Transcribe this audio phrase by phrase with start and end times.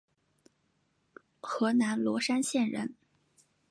[1.39, 2.95] 河南罗山县人。